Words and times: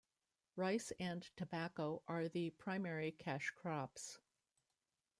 Rice 0.55 0.91
and 0.99 1.21
tobacco 1.35 2.01
are 2.07 2.27
the 2.27 2.49
primary 2.49 3.11
cash 3.11 3.51
crops. 3.55 4.17